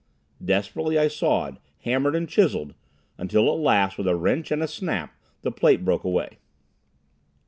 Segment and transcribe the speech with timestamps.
[0.43, 2.73] Desperately I sawed, hammered and chiseled,
[3.19, 6.39] until at last with a wrench and a snap, the plate broke away.